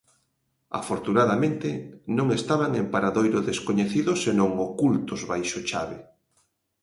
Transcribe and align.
Afortunadamente, 0.81 1.69
non 2.17 2.27
estaban 2.39 2.71
en 2.81 2.85
paradoiro 2.93 3.39
descoñecido, 3.49 4.11
senón 4.25 4.51
ocultos 4.67 5.21
baixo 5.31 5.59
chave. 5.69 5.97